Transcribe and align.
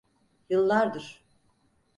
Yıllardır. 0.49 1.23